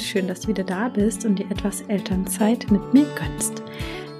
und 0.00 0.06
schön, 0.06 0.28
dass 0.28 0.40
du 0.40 0.48
wieder 0.48 0.64
da 0.64 0.88
bist 0.88 1.26
und 1.26 1.38
dir 1.38 1.50
etwas 1.50 1.82
Elternzeit 1.82 2.70
mit 2.70 2.94
mir 2.94 3.04
gönnst. 3.16 3.62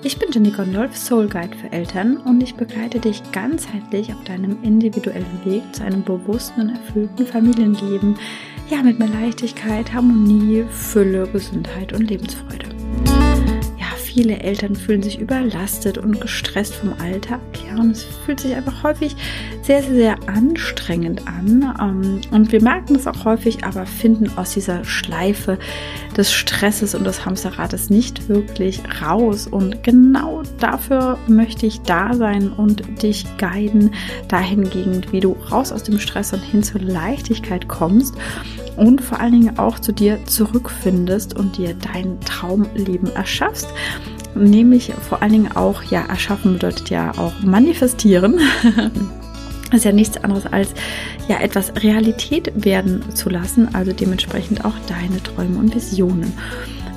Ich 0.03 0.19
bin 0.19 0.31
Jenny 0.31 0.51
Gondolf, 0.51 0.95
Soul 0.95 1.27
Guide 1.27 1.57
für 1.57 1.73
Eltern 1.73 2.19
und 2.19 2.43
ich 2.43 2.55
begleite 2.55 3.01
dich 3.01 3.23
ganzheitlich 3.33 4.13
auf 4.13 4.23
deinem 4.25 4.63
individuellen 4.63 5.41
Weg 5.45 5.63
zu 5.73 5.83
einem 5.83 6.03
bewussten 6.03 6.61
und 6.61 6.71
erfüllten 6.71 7.27
Familienleben. 7.27 8.19
Ja, 8.69 8.83
mit 8.83 8.99
mehr 8.99 9.09
Leichtigkeit, 9.09 9.91
Harmonie, 9.93 10.65
Fülle, 10.71 11.27
Gesundheit 11.29 11.95
und 11.95 12.11
Lebensfreude 12.11 12.80
viele 14.13 14.41
Eltern 14.41 14.75
fühlen 14.75 15.03
sich 15.03 15.21
überlastet 15.21 15.97
und 15.97 16.21
gestresst 16.21 16.75
vom 16.75 16.93
Alltag. 17.01 17.41
Ja, 17.69 17.81
und 17.81 17.93
es 17.93 18.05
fühlt 18.25 18.41
sich 18.41 18.55
einfach 18.55 18.83
häufig 18.83 19.15
sehr, 19.63 19.83
sehr, 19.83 19.95
sehr 19.95 20.29
anstrengend 20.29 21.29
an. 21.29 21.75
Ähm, 21.81 22.21
und 22.33 22.51
wir 22.51 22.61
merken 22.61 22.95
das 22.95 23.07
auch 23.07 23.25
häufig, 23.25 23.65
aber 23.65 23.87
finden 23.87 24.37
aus 24.37 24.55
dieser 24.55 24.85
Schleife 24.85 25.59
des 26.17 26.33
Stresses 26.33 26.95
und 26.97 27.05
des 27.05 27.25
Hamsterrates 27.25 27.89
nicht 27.89 28.29
wirklich 28.29 28.83
raus. 29.01 29.47
Und 29.47 29.85
genau 29.85 30.43
dafür 30.59 31.17
möchte 31.29 31.67
ich 31.67 31.81
da 31.83 32.15
sein 32.15 32.51
und 32.51 33.03
dich 33.03 33.25
guiden 33.39 33.95
dahingehend, 34.27 35.13
wie 35.13 35.21
du 35.21 35.37
raus 35.53 35.71
aus 35.71 35.85
dem 35.85 36.01
Stress 36.01 36.33
und 36.33 36.41
hin 36.43 36.65
zur 36.65 36.81
Leichtigkeit 36.81 37.69
kommst 37.69 38.17
und 38.81 39.03
vor 39.03 39.21
allen 39.21 39.33
Dingen 39.33 39.59
auch 39.59 39.79
zu 39.79 39.93
dir 39.93 40.25
zurückfindest 40.25 41.37
und 41.37 41.59
dir 41.59 41.75
dein 41.75 42.19
Traumleben 42.21 43.15
erschaffst. 43.15 43.69
Nämlich 44.35 44.93
vor 45.07 45.21
allen 45.21 45.33
Dingen 45.33 45.53
auch, 45.55 45.83
ja, 45.83 46.07
erschaffen 46.07 46.55
bedeutet 46.55 46.89
ja 46.89 47.13
auch 47.19 47.35
manifestieren. 47.43 48.41
Das 49.67 49.75
ist 49.81 49.85
ja 49.85 49.93
nichts 49.93 50.17
anderes 50.25 50.47
als 50.47 50.71
ja 51.29 51.41
etwas 51.41 51.75
Realität 51.83 52.53
werden 52.55 53.05
zu 53.15 53.29
lassen, 53.29 53.75
also 53.75 53.93
dementsprechend 53.93 54.65
auch 54.65 54.75
deine 54.89 55.23
Träume 55.23 55.59
und 55.59 55.75
Visionen. 55.75 56.33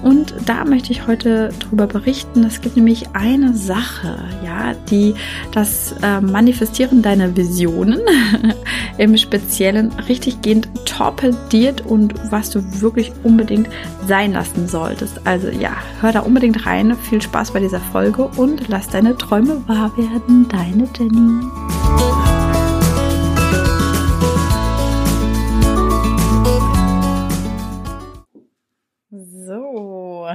Und 0.03 0.35
da 0.45 0.65
möchte 0.65 0.91
ich 0.91 1.07
heute 1.07 1.49
darüber 1.59 1.87
berichten. 1.87 2.43
Es 2.43 2.61
gibt 2.61 2.75
nämlich 2.75 3.07
eine 3.13 3.53
Sache, 3.53 4.17
ja, 4.45 4.73
die 4.89 5.15
das 5.51 5.95
äh, 6.03 6.19
Manifestieren 6.19 7.01
deiner 7.01 7.35
Visionen 7.35 8.01
im 8.97 9.17
Speziellen 9.17 9.91
richtig 10.09 10.41
gehend 10.41 10.67
torpediert 10.85 11.81
und 11.81 12.13
was 12.31 12.49
du 12.49 12.61
wirklich 12.81 13.11
unbedingt 13.23 13.69
sein 14.07 14.33
lassen 14.33 14.67
solltest. 14.67 15.25
Also 15.25 15.47
ja, 15.49 15.71
hör 16.01 16.11
da 16.11 16.19
unbedingt 16.19 16.65
rein. 16.65 16.95
Viel 17.09 17.21
Spaß 17.21 17.51
bei 17.51 17.61
dieser 17.61 17.79
Folge 17.79 18.29
und 18.35 18.67
lass 18.67 18.89
deine 18.89 19.17
Träume 19.17 19.63
wahr 19.67 19.91
werden. 19.97 20.47
Deine 20.49 20.87
Jenny. 20.97 22.12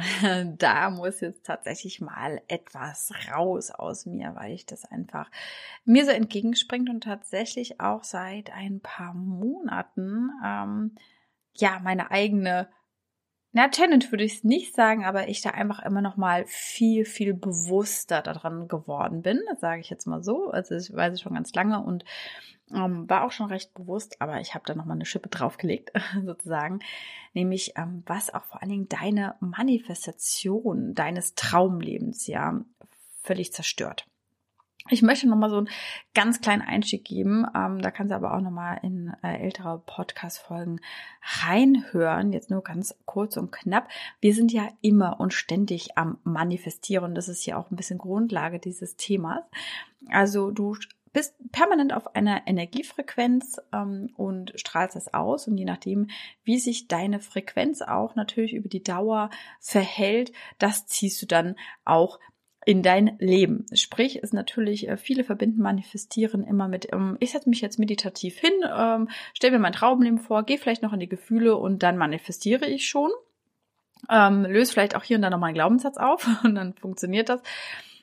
da 0.59 0.91
muss 0.91 1.21
jetzt 1.21 1.45
tatsächlich 1.47 2.01
mal 2.01 2.41
etwas 2.49 3.13
raus 3.33 3.71
aus 3.71 4.07
mir, 4.07 4.35
weil 4.35 4.53
ich 4.53 4.67
das 4.67 4.85
einfach 4.85 5.31
mir 5.85 6.05
so 6.05 6.11
entgegenspringt 6.11 6.91
und 6.91 7.05
tatsächlich 7.05 7.81
auch 7.81 8.05
seit 8.05 8.53
ein 8.53 8.81
paar 8.81 9.15
Monaten 9.15 10.31
ähm, 10.45 10.95
ja 11.55 11.81
meine 11.83 12.11
eigene 12.11 12.69
na, 13.53 13.69
Challenge 13.71 14.05
würde 14.11 14.25
ich 14.25 14.35
es 14.35 14.45
nicht 14.45 14.75
sagen, 14.75 15.05
aber 15.05 15.29
ich 15.29 15.41
da 15.41 15.51
einfach 15.51 15.83
immer 15.83 16.03
noch 16.03 16.17
mal 16.17 16.45
viel, 16.47 17.05
viel 17.05 17.33
bewusster 17.33 18.21
daran 18.21 18.69
geworden 18.69 19.23
bin. 19.23 19.41
Das 19.49 19.61
sage 19.61 19.81
ich 19.81 19.89
jetzt 19.91 20.07
mal 20.07 20.23
so. 20.23 20.51
Also 20.51 20.75
ich 20.75 20.95
weiß 20.95 21.15
es 21.15 21.23
schon 21.23 21.35
ganz 21.35 21.55
lange 21.55 21.83
und 21.83 22.05
ähm, 22.75 23.09
war 23.09 23.25
auch 23.25 23.33
schon 23.33 23.47
recht 23.47 23.73
bewusst, 23.73 24.21
aber 24.21 24.41
ich 24.41 24.55
habe 24.55 24.65
da 24.67 24.75
noch 24.75 24.85
mal 24.85 24.95
eine 24.95 25.07
Schippe 25.07 25.31
draufgelegt, 25.31 25.93
sozusagen. 26.25 26.81
Nämlich, 27.33 27.73
ähm, 27.77 28.03
was 28.07 28.33
auch 28.33 28.45
vor 28.45 28.61
allen 28.61 28.71
Dingen 28.71 28.89
deine 28.89 29.37
Manifestation 29.41 30.95
deines 30.95 31.35
Traumlebens 31.35 32.27
ja 32.27 32.61
völlig 33.23 33.53
zerstört. 33.53 34.07
Ich 34.91 35.03
möchte 35.03 35.29
noch 35.29 35.37
mal 35.37 35.51
so 35.51 35.59
einen 35.59 35.69
ganz 36.15 36.41
kleinen 36.41 36.63
Einstieg 36.63 37.05
geben. 37.05 37.45
Ähm, 37.55 37.83
da 37.83 37.91
kannst 37.91 38.11
du 38.11 38.17
aber 38.17 38.35
auch 38.35 38.41
noch 38.41 38.51
mal 38.51 38.75
in 38.83 39.13
äh, 39.23 39.37
ältere 39.37 39.83
Podcast-Folgen 39.85 40.81
reinhören. 41.43 42.33
Jetzt 42.33 42.51
nur 42.51 42.63
ganz 42.63 42.95
kurz 43.05 43.37
und 43.37 43.53
knapp. 43.53 43.89
Wir 44.21 44.35
sind 44.35 44.53
ja 44.53 44.69
immer 44.81 45.21
und 45.21 45.35
ständig 45.35 45.99
am 45.99 46.19
Manifestieren. 46.25 47.15
Das 47.15 47.29
ist 47.29 47.45
ja 47.45 47.59
auch 47.59 47.71
ein 47.71 47.77
bisschen 47.77 47.99
Grundlage 47.99 48.59
dieses 48.59 48.97
Themas. 48.97 49.43
Also 50.09 50.51
du 50.51 50.77
bist 51.13 51.35
permanent 51.53 51.93
auf 51.93 52.15
einer 52.15 52.47
Energiefrequenz 52.47 53.61
ähm, 53.73 54.11
und 54.17 54.53
strahlst 54.57 54.97
das 54.97 55.13
aus. 55.13 55.49
Und 55.49 55.59
je 55.59 55.65
nachdem, 55.65 56.09
wie 56.45 56.59
sich 56.59 56.89
deine 56.89 57.21
Frequenz 57.21 57.83
auch 57.83 58.15
natürlich 58.15 58.55
über 58.55 58.69
die 58.69 58.83
Dauer 58.83 59.31
verhält, 59.61 60.33
das 60.59 60.87
ziehst 60.87 61.21
du 61.21 61.27
dann 61.27 61.57
auch 61.85 62.19
in 62.69 62.83
dein 62.83 63.17
Leben. 63.19 63.65
Sprich, 63.73 64.19
ist 64.19 64.35
natürlich, 64.35 64.89
äh, 64.89 64.99
viele 64.99 65.25
verbinden 65.25 65.63
manifestieren 65.63 66.45
immer 66.45 66.69
mit, 66.69 66.93
ähm, 66.93 67.17
ich 67.19 67.31
setze 67.31 67.49
mich 67.49 67.63
jetzt 67.63 67.79
meditativ 67.79 68.39
hin, 68.39 68.53
ähm, 68.71 69.09
stell 69.33 69.53
mir 69.53 69.59
mein 69.59 69.73
Traumleben 69.73 70.19
vor, 70.19 70.43
gehe 70.43 70.59
vielleicht 70.59 70.83
noch 70.83 70.93
in 70.93 71.01
die 71.01 71.09
Gefühle 71.09 71.57
und 71.57 71.83
dann 71.83 71.97
manifestiere 71.97 72.67
ich 72.67 72.87
schon. 72.87 73.11
Ähm, 74.11 74.45
löse 74.45 74.71
vielleicht 74.71 74.97
auch 74.97 75.03
hier 75.03 75.17
und 75.17 75.23
da 75.23 75.31
noch 75.31 75.39
mal 75.39 75.47
einen 75.47 75.55
Glaubenssatz 75.55 75.97
auf 75.97 76.29
und 76.45 76.57
dann 76.57 76.75
funktioniert 76.75 77.31
das. 77.31 77.41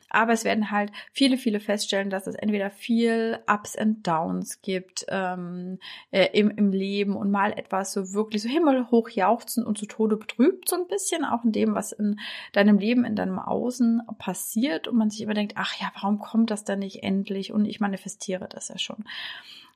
Aber 0.09 0.33
es 0.33 0.45
werden 0.45 0.71
halt 0.71 0.91
viele, 1.11 1.37
viele 1.37 1.59
feststellen, 1.59 2.09
dass 2.09 2.27
es 2.27 2.35
entweder 2.35 2.69
viel 2.69 3.39
Ups 3.47 3.75
and 3.75 4.05
Downs 4.05 4.61
gibt 4.61 5.05
ähm, 5.09 5.79
äh, 6.11 6.27
im, 6.33 6.51
im 6.51 6.71
Leben 6.71 7.15
und 7.15 7.31
mal 7.31 7.51
etwas 7.53 7.93
so 7.93 8.13
wirklich 8.13 8.41
so 8.41 8.49
himmelhoch 8.49 9.09
jauchzen 9.09 9.65
und 9.65 9.77
zu 9.77 9.85
Tode 9.87 10.17
betrübt, 10.17 10.69
so 10.69 10.75
ein 10.75 10.87
bisschen 10.87 11.25
auch 11.25 11.43
in 11.43 11.51
dem, 11.51 11.75
was 11.75 11.91
in 11.91 12.19
deinem 12.53 12.77
Leben, 12.77 13.03
in 13.03 13.15
deinem 13.15 13.39
Außen 13.39 14.03
passiert 14.17 14.87
und 14.87 14.97
man 14.97 15.09
sich 15.09 15.21
immer 15.21 15.33
denkt, 15.33 15.53
ach 15.57 15.73
ja, 15.79 15.91
warum 15.95 16.19
kommt 16.19 16.51
das 16.51 16.63
denn 16.63 16.79
nicht 16.79 17.03
endlich 17.03 17.51
und 17.51 17.65
ich 17.65 17.79
manifestiere 17.79 18.47
das 18.47 18.69
ja 18.69 18.77
schon. 18.77 19.05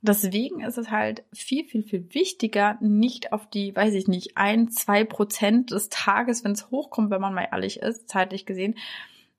Deswegen 0.02 0.62
ist 0.62 0.78
es 0.78 0.92
halt 0.92 1.24
viel, 1.34 1.66
viel, 1.66 1.84
viel 1.84 2.14
wichtiger, 2.14 2.78
nicht 2.80 3.34
auf 3.34 3.50
die, 3.50 3.76
weiß 3.76 3.94
ich 3.96 4.08
nicht, 4.08 4.38
ein, 4.38 4.70
zwei 4.70 5.04
Prozent 5.04 5.72
des 5.72 5.90
Tages, 5.90 6.46
wenn 6.46 6.54
es 6.54 6.72
hochkommt, 6.72 7.12
wenn 7.12 7.20
man 7.20 7.34
mal 7.34 7.50
ehrlich 7.52 7.82
ist, 7.82 8.08
zeitlich 8.08 8.46
gesehen, 8.46 8.76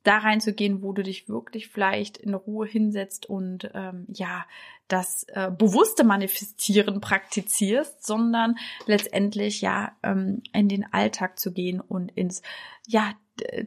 da 0.02 0.18
reinzugehen, 0.18 0.82
wo 0.82 0.92
du 0.92 1.02
dich 1.02 1.28
wirklich 1.28 1.68
vielleicht 1.68 2.16
in 2.16 2.34
Ruhe 2.34 2.66
hinsetzt 2.66 3.26
und 3.26 3.70
ähm, 3.74 4.06
ja 4.08 4.46
das 4.88 5.24
äh, 5.28 5.50
bewusste 5.56 6.04
Manifestieren 6.04 7.00
praktizierst, 7.00 8.04
sondern 8.04 8.56
letztendlich 8.86 9.60
ja 9.60 9.92
ähm, 10.02 10.42
in 10.52 10.68
den 10.68 10.92
Alltag 10.92 11.38
zu 11.38 11.52
gehen 11.52 11.80
und 11.80 12.10
ins 12.10 12.42
ja 12.86 13.12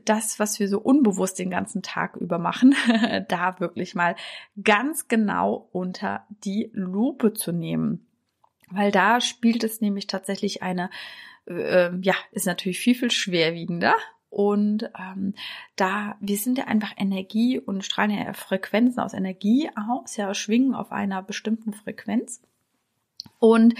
das, 0.05 0.39
was 0.39 0.59
wir 0.59 0.67
so 0.67 0.79
unbewusst 0.79 1.39
den 1.39 1.49
ganzen 1.49 1.81
Tag 1.81 2.15
über 2.17 2.37
machen, 2.37 2.75
da 3.27 3.59
wirklich 3.59 3.95
mal 3.95 4.15
ganz 4.61 5.07
genau 5.07 5.67
unter 5.71 6.25
die 6.29 6.69
Lupe 6.73 7.33
zu 7.33 7.51
nehmen. 7.51 8.05
Weil 8.69 8.91
da 8.91 9.21
spielt 9.21 9.63
es 9.63 9.81
nämlich 9.81 10.07
tatsächlich 10.07 10.63
eine, 10.63 10.89
äh, 11.47 11.91
ja, 12.01 12.15
ist 12.31 12.45
natürlich 12.45 12.79
viel, 12.79 12.95
viel 12.95 13.11
schwerwiegender 13.11 13.95
und 14.33 14.89
ähm, 14.99 15.35
da, 15.75 16.17
wir 16.19 16.37
sind 16.37 16.57
ja 16.57 16.63
einfach 16.65 16.91
Energie 16.97 17.59
und 17.59 17.85
strahlen 17.85 18.09
ja 18.09 18.33
Frequenzen 18.33 18.99
aus 18.99 19.13
Energie 19.13 19.69
aus, 19.75 20.17
ja, 20.17 20.33
schwingen 20.33 20.73
auf 20.73 20.91
einer 20.91 21.21
bestimmten 21.21 21.71
Frequenz. 21.71 22.41
Und 23.37 23.75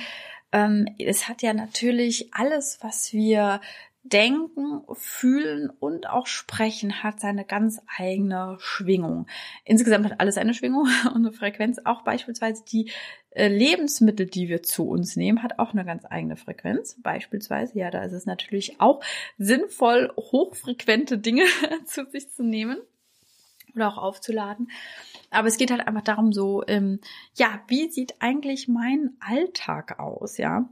ähm, 0.52 0.88
es 1.00 1.28
hat 1.28 1.42
ja 1.42 1.56
natürlich 1.56 2.36
alles, 2.36 2.78
was 2.82 3.14
wir 3.14 3.62
Denken, 4.06 4.82
Fühlen 4.94 5.72
und 5.80 6.10
auch 6.10 6.28
Sprechen 6.28 7.02
hat 7.04 7.22
seine 7.22 7.46
ganz 7.46 7.82
eigene 7.98 8.58
Schwingung. 8.60 9.28
Insgesamt 9.64 10.06
hat 10.06 10.20
alles 10.20 10.38
eine 10.38 10.54
Schwingung 10.54 10.88
und 11.16 11.26
eine 11.26 11.32
Frequenz. 11.32 11.80
Auch 11.84 12.04
beispielsweise 12.04 12.64
die 12.66 12.92
Lebensmittel, 13.36 14.26
die 14.26 14.48
wir 14.48 14.64
zu 14.64 14.88
uns 14.88 15.16
nehmen, 15.16 15.44
hat 15.44 15.60
auch 15.60 15.74
eine 15.74 15.86
ganz 15.86 16.06
eigene 16.10 16.36
Frequenz. 16.36 16.98
Beispielsweise, 17.02 17.78
ja, 17.78 17.92
da 17.92 18.04
ist 18.04 18.14
es 18.14 18.26
natürlich 18.26 18.80
auch 18.80 19.02
sinnvoll, 19.38 20.12
hochfrequente 20.18 21.18
Dinge 21.18 21.44
zu 21.86 22.06
sich 22.06 22.30
zu 22.30 22.44
nehmen 22.44 22.78
oder 23.76 23.88
auch 23.88 23.98
aufzuladen. 23.98 24.70
Aber 25.32 25.48
es 25.48 25.58
geht 25.58 25.72
halt 25.72 25.88
einfach 25.88 26.04
darum, 26.04 26.32
so, 26.32 26.64
ähm, 26.68 27.00
ja, 27.36 27.62
wie 27.68 27.90
sieht 27.90 28.16
eigentlich 28.20 28.68
mein 28.68 29.16
Alltag 29.20 30.00
aus, 30.00 30.38
ja? 30.38 30.70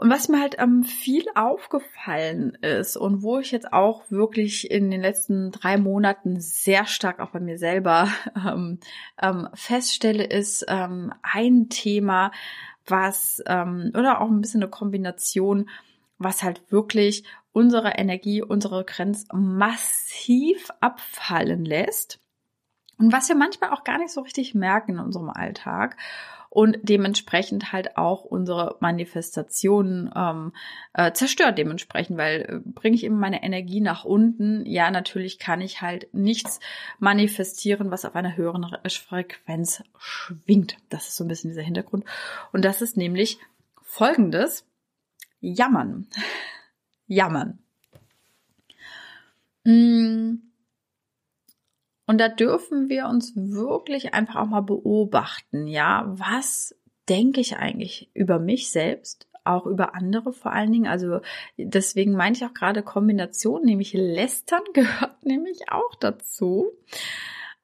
Und 0.00 0.10
was 0.10 0.28
mir 0.28 0.40
halt 0.40 0.54
ähm, 0.60 0.84
viel 0.84 1.26
aufgefallen 1.34 2.54
ist 2.60 2.96
und 2.96 3.22
wo 3.24 3.40
ich 3.40 3.50
jetzt 3.50 3.72
auch 3.72 4.08
wirklich 4.12 4.70
in 4.70 4.92
den 4.92 5.00
letzten 5.00 5.50
drei 5.50 5.76
Monaten 5.76 6.38
sehr 6.38 6.86
stark 6.86 7.18
auch 7.18 7.30
bei 7.30 7.40
mir 7.40 7.58
selber 7.58 8.08
ähm, 8.46 8.78
ähm, 9.20 9.48
feststelle, 9.54 10.22
ist 10.22 10.64
ähm, 10.68 11.12
ein 11.22 11.68
Thema, 11.68 12.30
was 12.86 13.42
ähm, 13.46 13.90
oder 13.92 14.20
auch 14.20 14.28
ein 14.28 14.40
bisschen 14.40 14.62
eine 14.62 14.70
Kombination, 14.70 15.68
was 16.16 16.44
halt 16.44 16.70
wirklich 16.70 17.24
unsere 17.50 17.88
Energie, 17.98 18.40
unsere 18.40 18.84
Grenz 18.84 19.26
massiv 19.32 20.70
abfallen 20.78 21.64
lässt 21.64 22.20
und 22.98 23.12
was 23.12 23.28
wir 23.28 23.34
manchmal 23.34 23.70
auch 23.70 23.82
gar 23.82 23.98
nicht 23.98 24.12
so 24.12 24.20
richtig 24.20 24.54
merken 24.54 24.92
in 24.92 25.00
unserem 25.00 25.30
Alltag. 25.30 25.96
Und 26.58 26.76
dementsprechend 26.82 27.70
halt 27.72 27.96
auch 27.96 28.24
unsere 28.24 28.78
Manifestationen 28.80 30.10
ähm, 30.16 30.52
äh, 30.92 31.12
zerstört 31.12 31.56
dementsprechend, 31.56 32.18
weil 32.18 32.40
äh, 32.40 32.58
bringe 32.64 32.96
ich 32.96 33.04
immer 33.04 33.16
meine 33.16 33.44
Energie 33.44 33.80
nach 33.80 34.04
unten, 34.04 34.66
ja, 34.66 34.90
natürlich 34.90 35.38
kann 35.38 35.60
ich 35.60 35.82
halt 35.82 36.12
nichts 36.12 36.58
manifestieren, 36.98 37.92
was 37.92 38.04
auf 38.04 38.16
einer 38.16 38.36
höheren 38.36 38.66
Frequenz 38.88 39.84
schwingt. 39.98 40.78
Das 40.88 41.06
ist 41.06 41.14
so 41.14 41.22
ein 41.22 41.28
bisschen 41.28 41.50
dieser 41.50 41.62
Hintergrund. 41.62 42.04
Und 42.50 42.64
das 42.64 42.82
ist 42.82 42.96
nämlich 42.96 43.38
folgendes. 43.80 44.66
Jammern. 45.38 46.08
Jammern. 47.06 47.60
Mm. 49.62 50.47
Und 52.08 52.18
da 52.18 52.30
dürfen 52.30 52.88
wir 52.88 53.06
uns 53.06 53.34
wirklich 53.36 54.14
einfach 54.14 54.36
auch 54.36 54.46
mal 54.46 54.62
beobachten, 54.62 55.66
ja, 55.66 56.06
was 56.08 56.74
denke 57.06 57.40
ich 57.40 57.58
eigentlich 57.58 58.10
über 58.14 58.38
mich 58.38 58.70
selbst, 58.70 59.28
auch 59.44 59.66
über 59.66 59.94
andere 59.94 60.32
vor 60.32 60.52
allen 60.52 60.72
Dingen. 60.72 60.86
Also 60.86 61.20
deswegen 61.58 62.12
meine 62.12 62.34
ich 62.34 62.44
auch 62.46 62.54
gerade 62.54 62.82
Kombination, 62.82 63.62
nämlich 63.62 63.92
Lästern 63.92 64.62
gehört 64.72 65.22
nämlich 65.22 65.70
auch 65.70 65.94
dazu. 65.96 66.72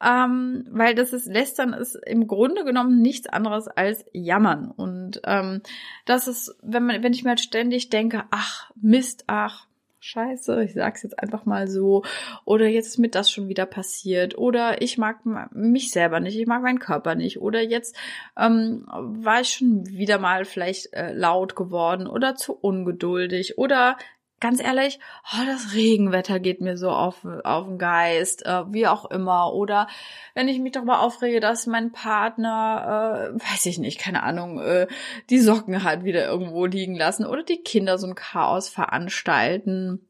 Ähm, 0.05 0.67
weil 0.71 0.95
das 0.95 1.15
ist, 1.15 1.25
Lästern 1.25 1.73
ist 1.73 1.95
im 1.95 2.27
Grunde 2.27 2.65
genommen 2.65 3.01
nichts 3.01 3.27
anderes 3.27 3.67
als 3.67 4.05
Jammern. 4.13 4.71
Und 4.71 5.23
ähm, 5.25 5.63
das 6.05 6.29
ist, 6.29 6.55
wenn 6.63 6.85
man, 6.85 7.03
wenn 7.03 7.15
ich 7.15 7.25
mir 7.25 7.31
halt 7.31 7.41
ständig 7.41 7.89
denke, 7.89 8.25
ach, 8.31 8.71
Mist, 8.75 9.25
ach, 9.27 9.67
Scheiße, 10.07 10.65
ich 10.65 10.75
sag's 10.75 11.03
jetzt 11.03 11.19
einfach 11.19 11.47
mal 11.47 11.67
so, 11.67 12.03
oder 12.45 12.67
jetzt 12.67 12.89
ist 12.89 12.99
mir 12.99 13.09
das 13.09 13.31
schon 13.31 13.49
wieder 13.49 13.65
passiert, 13.65 14.37
oder 14.37 14.83
ich 14.83 14.99
mag 14.99 15.21
mich 15.55 15.91
selber 15.93 16.21
nicht, 16.21 16.39
ich 16.39 16.47
mag 16.47 16.63
meinen 16.63 16.79
Körper 16.79 17.15
nicht, 17.15 17.41
oder 17.41 17.63
jetzt 17.63 17.97
ähm, 18.37 18.85
war 18.87 19.41
ich 19.41 19.49
schon 19.49 19.87
wieder 19.87 20.19
mal 20.19 20.45
vielleicht 20.45 20.93
äh, 20.93 21.15
laut 21.15 21.57
geworden 21.57 22.07
oder 22.07 22.35
zu 22.35 22.53
ungeduldig, 22.53 23.57
oder 23.57 23.97
ganz 24.45 24.61
ehrlich, 24.63 24.99
oh, 25.33 25.47
das 25.47 25.73
Regenwetter 25.73 26.39
geht 26.39 26.61
mir 26.61 26.77
so 26.77 26.91
auf, 26.91 27.25
auf 27.45 27.65
den 27.65 27.79
Geist, 27.79 28.45
äh, 28.45 28.71
wie 28.71 28.87
auch 28.87 29.11
immer. 29.11 29.55
Oder 29.55 29.89
wenn 30.35 30.49
ich 30.49 30.59
mich 30.59 30.73
darüber 30.73 31.01
aufrege, 31.01 31.41
dass 31.41 31.67
mein 31.67 31.93
Partner, 31.93 33.33
äh, 33.33 33.41
weiß 33.41 33.65
ich 33.65 33.79
nicht, 33.79 33.99
keine 33.99 34.23
Ahnung, 34.23 34.61
äh, 34.61 34.87
die 35.31 35.41
Socken 35.41 35.83
halt 35.83 36.05
wieder 36.05 36.27
irgendwo 36.27 36.67
liegen 36.67 36.95
lassen 36.95 37.25
oder 37.25 37.43
die 37.43 37.63
Kinder 37.63 37.97
so 37.97 38.07
ein 38.07 38.15
Chaos 38.15 38.69
veranstalten, 38.69 40.07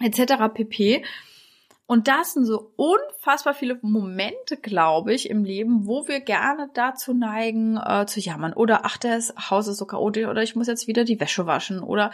etc. 0.00 0.54
pp. 0.54 1.04
Und 1.86 2.08
das 2.08 2.32
sind 2.32 2.46
so 2.46 2.72
unfassbar 2.76 3.52
viele 3.52 3.78
Momente, 3.82 4.56
glaube 4.56 5.12
ich, 5.12 5.28
im 5.28 5.44
Leben, 5.44 5.86
wo 5.86 6.08
wir 6.08 6.20
gerne 6.20 6.70
dazu 6.72 7.12
neigen, 7.12 7.76
äh, 7.76 8.06
zu 8.06 8.20
jammern. 8.20 8.54
Oder 8.54 8.86
ach, 8.86 8.96
das 8.96 9.34
Haus 9.50 9.68
ist 9.68 9.76
so 9.76 9.84
chaotisch 9.84 10.26
oder 10.26 10.42
ich 10.42 10.56
muss 10.56 10.66
jetzt 10.66 10.86
wieder 10.86 11.04
die 11.04 11.20
Wäsche 11.20 11.44
waschen 11.46 11.80
oder 11.80 12.10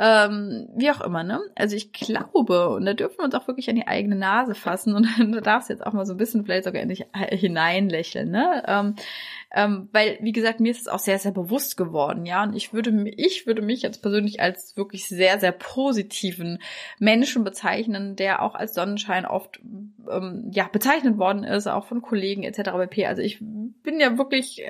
ähm, 0.00 0.68
wie 0.74 0.90
auch 0.90 1.00
immer, 1.02 1.22
ne? 1.22 1.40
Also 1.54 1.76
ich 1.76 1.92
glaube, 1.92 2.70
und 2.70 2.84
da 2.84 2.94
dürfen 2.94 3.18
wir 3.18 3.24
uns 3.24 3.34
auch 3.36 3.46
wirklich 3.46 3.70
an 3.70 3.76
die 3.76 3.86
eigene 3.86 4.16
Nase 4.16 4.56
fassen 4.56 4.96
und 4.96 5.06
da 5.34 5.40
darfst 5.40 5.68
du 5.68 5.74
jetzt 5.74 5.86
auch 5.86 5.92
mal 5.92 6.04
so 6.04 6.14
ein 6.14 6.18
bisschen 6.18 6.44
vielleicht 6.44 6.64
sogar 6.64 6.82
in 6.82 6.88
dich 6.88 7.06
hineinlächeln, 7.12 8.28
ne? 8.28 8.64
Ähm, 8.66 8.96
ähm, 9.54 9.88
weil, 9.92 10.18
wie 10.22 10.32
gesagt, 10.32 10.60
mir 10.60 10.70
ist 10.70 10.80
es 10.80 10.88
auch 10.88 10.98
sehr, 10.98 11.18
sehr 11.18 11.32
bewusst 11.32 11.76
geworden, 11.76 12.24
ja. 12.24 12.42
Und 12.42 12.54
ich 12.54 12.72
würde, 12.72 12.90
ich 13.16 13.46
würde 13.46 13.60
mich 13.60 13.82
jetzt 13.82 14.00
persönlich 14.00 14.40
als 14.40 14.76
wirklich 14.78 15.06
sehr, 15.06 15.38
sehr 15.38 15.52
positiven 15.52 16.58
Menschen 16.98 17.44
bezeichnen, 17.44 18.16
der 18.16 18.40
auch 18.42 18.54
als 18.54 18.72
Sonnenschein 18.74 19.26
oft 19.26 19.60
ähm, 20.10 20.50
ja 20.52 20.68
bezeichnet 20.72 21.18
worden 21.18 21.44
ist, 21.44 21.66
auch 21.66 21.84
von 21.84 22.00
Kollegen 22.00 22.44
etc. 22.44 22.70
pp. 22.78 23.06
Also 23.06 23.20
ich 23.20 23.38
bin 23.40 24.00
ja 24.00 24.16
wirklich, 24.16 24.62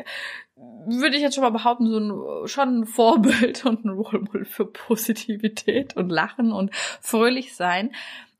würde 0.57 1.17
ich 1.17 1.23
jetzt 1.23 1.37
schon 1.37 1.45
mal 1.45 1.51
behaupten, 1.51 1.87
so 1.87 1.99
ein 1.99 2.49
schon 2.49 2.81
ein 2.81 2.87
Vorbild 2.87 3.65
und 3.65 3.85
ein 3.85 3.91
Role 3.91 4.21
Model 4.21 4.45
für 4.45 4.67
Positivität 4.67 5.97
und 5.97 6.11
Lachen 6.11 6.51
und 6.51 6.75
fröhlich 6.75 7.55
sein. 7.55 7.93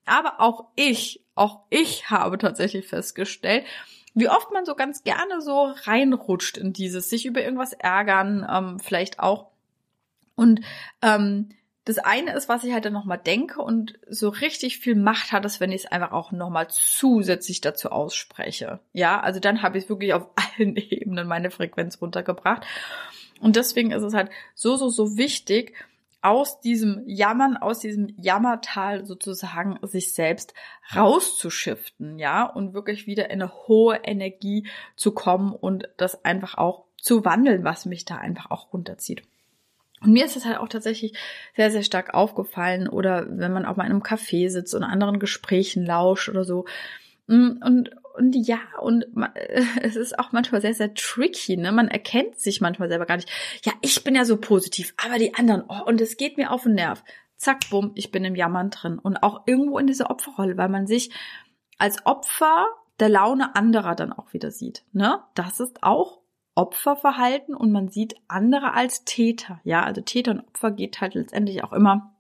Aber 0.07 0.41
auch 0.41 0.65
ich, 0.75 1.23
auch 1.37 1.61
ich 1.71 2.11
habe 2.11 2.37
tatsächlich 2.37 2.89
festgestellt, 2.89 3.65
wie 4.15 4.29
oft 4.29 4.51
man 4.53 4.65
so 4.65 4.75
ganz 4.75 5.05
gerne 5.05 5.41
so 5.41 5.73
reinrutscht 5.85 6.57
in 6.57 6.73
dieses, 6.73 7.09
sich 7.09 7.27
über 7.27 7.43
irgendwas 7.43 7.73
ärgern, 7.73 8.47
ähm, 8.51 8.79
vielleicht 8.79 9.19
auch. 9.21 9.47
Und 10.35 10.61
ähm, 11.03 11.51
das 11.85 11.99
eine 11.99 12.33
ist, 12.35 12.49
was 12.49 12.63
ich 12.63 12.73
halt 12.73 12.85
dann 12.85 12.93
nochmal 12.93 13.19
denke 13.19 13.61
und 13.61 13.99
so 14.09 14.29
richtig 14.29 14.79
viel 14.79 14.95
Macht 14.95 15.33
hat 15.33 15.45
es, 15.45 15.59
wenn 15.59 15.73
ich 15.73 15.85
es 15.85 15.91
einfach 15.91 16.13
auch 16.13 16.31
nochmal 16.31 16.69
zusätzlich 16.71 17.61
dazu 17.61 17.91
ausspreche. 17.91 18.79
Ja, 18.93 19.21
also 19.21 19.41
dann 19.41 19.63
habe 19.63 19.79
ich 19.79 19.89
wirklich 19.89 20.15
auf 20.15 20.29
allen 20.59 20.77
Ebenen 20.77 21.27
meine 21.27 21.51
Frequenz 21.51 22.01
runtergebracht. 22.01 22.65
Und 23.41 23.57
deswegen 23.57 23.91
ist 23.91 24.05
es 24.05 24.15
halt 24.15 24.31
so, 24.55 24.77
so, 24.77 24.89
so 24.89 25.17
wichtig, 25.17 25.75
aus 26.23 26.61
diesem 26.61 27.03
Jammern, 27.07 27.57
aus 27.57 27.81
diesem 27.81 28.15
Jammertal 28.17 29.05
sozusagen 29.05 29.79
sich 29.83 30.15
selbst 30.15 30.55
rauszuschiften, 30.95 32.19
ja, 32.19 32.45
und 32.45 32.75
wirklich 32.75 33.07
wieder 33.07 33.27
in 33.27 33.43
eine 33.43 33.53
hohe 33.67 33.97
Energie 34.05 34.67
zu 34.97 35.13
kommen 35.13 35.53
und 35.53 35.89
das 35.97 36.25
einfach 36.25 36.57
auch 36.57 36.85
zu 36.97 37.25
wandeln, 37.25 37.65
was 37.65 37.85
mich 37.85 38.05
da 38.05 38.17
einfach 38.17 38.51
auch 38.51 38.73
runterzieht. 38.73 39.23
Und 40.01 40.13
mir 40.13 40.25
ist 40.25 40.37
das 40.37 40.45
halt 40.45 40.59
auch 40.59 40.69
tatsächlich 40.69 41.17
sehr, 41.57 41.71
sehr 41.71 41.83
stark 41.83 42.15
aufgefallen 42.15 42.89
oder 42.89 43.27
wenn 43.29 43.53
man 43.53 43.65
auch 43.65 43.77
mal 43.77 43.85
in 43.85 43.93
einem 43.93 44.03
Café 44.03 44.49
sitzt 44.49 44.75
und 44.75 44.85
anderen 44.85 45.19
Gesprächen 45.19 45.85
lauscht 45.85 46.29
oder 46.29 46.45
so. 46.45 46.65
Mm, 47.27 47.63
und, 47.65 47.91
und 48.15 48.35
ja, 48.35 48.59
und 48.81 49.07
es 49.83 49.97
ist 49.97 50.19
auch 50.19 50.33
manchmal 50.33 50.61
sehr, 50.61 50.75
sehr 50.75 50.95
tricky, 50.95 51.57
ne? 51.57 51.73
Man 51.73 51.89
erkennt 51.89 52.39
sich 52.39 52.61
manchmal 52.61 52.89
selber 52.89 53.07
gar 53.07 53.17
nicht. 53.17 53.31
Ja, 53.65 53.73
ich 53.81 54.05
bin 54.05 54.15
ja 54.15 54.25
so 54.25 54.37
positiv, 54.37 54.95
aber 55.05 55.19
die 55.19 55.35
anderen, 55.35 55.65
oh, 55.69 55.85
und 55.87 56.01
es 56.01 56.17
geht 56.17 56.37
mir 56.37 56.51
auf 56.51 56.65
den 56.65 56.75
Nerv. 56.75 57.03
Zack, 57.37 57.71
bumm, 57.71 57.93
ich 57.95 58.11
bin 58.11 58.25
im 58.25 58.37
Jammern 58.37 58.71
drin. 58.71 58.99
Und 58.99 59.23
auch 59.23 59.43
irgendwo 59.47 59.79
in 59.79 59.87
dieser 59.87 60.11
Opferrolle, 60.11 60.57
weil 60.57 60.69
man 60.69 60.87
sich 60.87 61.11
als 61.79 62.07
Opfer 62.07 62.67
der 63.01 63.09
Laune 63.09 63.57
anderer 63.57 63.97
dann 63.97 64.13
auch 64.13 64.33
wieder 64.33 64.51
sieht, 64.51 64.85
ne? 64.93 65.23
Das 65.35 65.59
ist 65.61 65.83
auch 65.83 66.21
Opferverhalten 66.55 67.55
und 67.55 67.73
man 67.73 67.89
sieht 67.89 68.15
andere 68.29 68.75
als 68.75 69.05
Täter. 69.05 69.61
Ja, 69.65 69.83
also 69.83 70.03
Täter 70.03 70.33
und 70.33 70.41
Opfer 70.41 70.71
geht 70.71 71.01
halt 71.01 71.15
letztendlich 71.15 71.65
auch 71.65 71.73
immer 71.73 72.15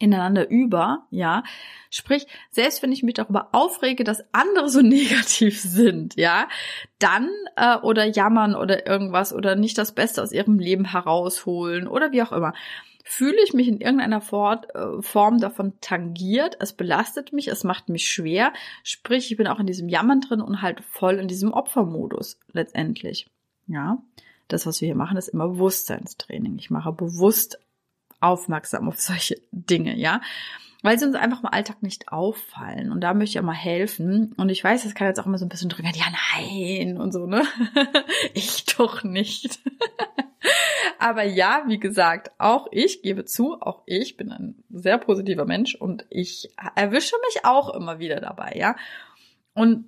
ineinander 0.00 0.48
über, 0.48 1.06
ja. 1.10 1.44
Sprich, 1.90 2.26
selbst 2.50 2.82
wenn 2.82 2.90
ich 2.90 3.02
mich 3.02 3.14
darüber 3.14 3.50
aufrege, 3.52 4.02
dass 4.02 4.24
andere 4.32 4.68
so 4.68 4.80
negativ 4.82 5.60
sind, 5.60 6.16
ja, 6.16 6.48
dann 6.98 7.30
äh, 7.56 7.76
oder 7.76 8.06
jammern 8.06 8.56
oder 8.56 8.86
irgendwas 8.86 9.32
oder 9.32 9.54
nicht 9.54 9.78
das 9.78 9.92
Beste 9.92 10.22
aus 10.22 10.32
ihrem 10.32 10.58
Leben 10.58 10.86
herausholen 10.86 11.86
oder 11.86 12.10
wie 12.10 12.22
auch 12.22 12.32
immer, 12.32 12.54
fühle 13.04 13.42
ich 13.44 13.52
mich 13.54 13.68
in 13.68 13.80
irgendeiner 13.80 14.18
äh, 14.18 15.02
Form 15.02 15.38
davon 15.38 15.74
tangiert, 15.80 16.56
es 16.60 16.72
belastet 16.72 17.32
mich, 17.32 17.48
es 17.48 17.64
macht 17.64 17.88
mich 17.88 18.08
schwer, 18.08 18.52
sprich, 18.82 19.30
ich 19.30 19.36
bin 19.36 19.46
auch 19.46 19.58
in 19.58 19.66
diesem 19.66 19.88
Jammern 19.88 20.20
drin 20.20 20.40
und 20.40 20.62
halt 20.62 20.82
voll 20.84 21.18
in 21.18 21.28
diesem 21.28 21.52
Opfermodus 21.52 22.38
letztendlich, 22.52 23.28
ja. 23.66 23.98
Das, 24.48 24.66
was 24.66 24.80
wir 24.80 24.86
hier 24.86 24.96
machen, 24.96 25.16
ist 25.16 25.28
immer 25.28 25.46
Bewusstseinstraining. 25.46 26.58
Ich 26.58 26.70
mache 26.70 26.90
bewusst 26.90 27.60
aufmerksam 28.20 28.88
auf 28.88 29.00
solche 29.00 29.36
Dinge, 29.52 29.96
ja. 29.96 30.20
Weil 30.82 30.98
sie 30.98 31.04
uns 31.04 31.14
einfach 31.14 31.40
im 31.42 31.48
Alltag 31.50 31.82
nicht 31.82 32.08
auffallen. 32.08 32.90
Und 32.90 33.02
da 33.02 33.12
möchte 33.12 33.34
ich 33.34 33.40
auch 33.40 33.44
mal 33.44 33.52
helfen. 33.52 34.32
Und 34.38 34.48
ich 34.48 34.64
weiß, 34.64 34.84
das 34.84 34.94
kann 34.94 35.08
jetzt 35.08 35.20
auch 35.20 35.26
immer 35.26 35.36
so 35.36 35.44
ein 35.44 35.50
bisschen 35.50 35.68
drücken, 35.68 35.92
ja, 35.94 36.06
nein, 36.34 36.96
und 36.96 37.12
so, 37.12 37.26
ne? 37.26 37.44
ich 38.34 38.64
doch 38.64 39.04
nicht. 39.04 39.60
Aber 40.98 41.22
ja, 41.22 41.64
wie 41.66 41.78
gesagt, 41.78 42.30
auch 42.38 42.66
ich 42.70 43.02
gebe 43.02 43.24
zu, 43.24 43.60
auch 43.60 43.82
ich 43.84 44.16
bin 44.16 44.32
ein 44.32 44.62
sehr 44.70 44.98
positiver 44.98 45.44
Mensch 45.44 45.74
und 45.74 46.06
ich 46.08 46.50
erwische 46.74 47.16
mich 47.26 47.44
auch 47.44 47.74
immer 47.74 47.98
wieder 47.98 48.20
dabei, 48.20 48.54
ja. 48.56 48.76
Und 49.54 49.86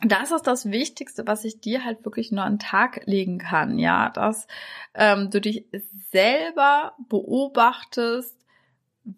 das 0.00 0.30
ist 0.30 0.46
das 0.46 0.70
Wichtigste, 0.70 1.26
was 1.26 1.44
ich 1.44 1.60
dir 1.60 1.84
halt 1.84 2.04
wirklich 2.04 2.30
nur 2.30 2.44
an 2.44 2.54
den 2.54 2.58
Tag 2.60 3.02
legen 3.06 3.38
kann, 3.38 3.78
ja, 3.78 4.10
dass 4.10 4.46
ähm, 4.94 5.30
du 5.30 5.40
dich 5.40 5.64
selber 6.10 6.94
beobachtest, 7.08 8.36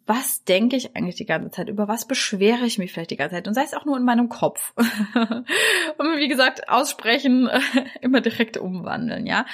was 0.06 0.44
denke 0.44 0.76
ich 0.76 0.96
eigentlich 0.96 1.16
die 1.16 1.26
ganze 1.26 1.50
Zeit, 1.50 1.68
über 1.68 1.88
was 1.88 2.06
beschwere 2.06 2.64
ich 2.64 2.78
mich 2.78 2.92
vielleicht 2.92 3.10
die 3.10 3.16
ganze 3.16 3.34
Zeit 3.34 3.48
und 3.48 3.54
sei 3.54 3.64
es 3.64 3.74
auch 3.74 3.84
nur 3.84 3.96
in 3.96 4.04
meinem 4.04 4.28
Kopf. 4.28 4.72
und 4.76 6.16
wie 6.16 6.28
gesagt, 6.28 6.68
aussprechen, 6.68 7.50
immer 8.00 8.20
direkt 8.20 8.56
umwandeln, 8.56 9.26
ja. 9.26 9.46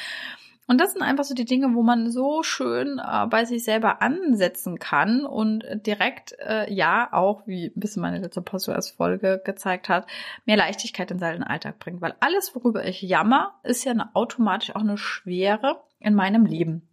Und 0.68 0.80
das 0.80 0.92
sind 0.92 1.02
einfach 1.02 1.24
so 1.24 1.34
die 1.34 1.44
Dinge, 1.44 1.74
wo 1.74 1.82
man 1.82 2.10
so 2.10 2.42
schön 2.42 2.98
äh, 2.98 3.26
bei 3.26 3.44
sich 3.44 3.62
selber 3.62 4.02
ansetzen 4.02 4.78
kann 4.78 5.24
und 5.24 5.64
direkt, 5.86 6.34
äh, 6.40 6.72
ja, 6.72 7.08
auch, 7.12 7.46
wie 7.46 7.66
ein 7.66 7.80
bisschen 7.80 8.02
meine 8.02 8.18
letzte 8.18 8.42
Podcast-Folge 8.42 9.40
gezeigt 9.44 9.88
hat, 9.88 10.06
mehr 10.44 10.56
Leichtigkeit 10.56 11.10
in 11.12 11.20
seinen 11.20 11.44
Alltag 11.44 11.78
bringt. 11.78 12.00
Weil 12.00 12.16
alles, 12.18 12.54
worüber 12.54 12.84
ich 12.84 13.00
jammer, 13.00 13.54
ist 13.62 13.84
ja 13.84 13.92
eine, 13.92 14.14
automatisch 14.16 14.74
auch 14.74 14.80
eine 14.80 14.98
Schwere 14.98 15.80
in 16.00 16.14
meinem 16.14 16.46
Leben. 16.46 16.88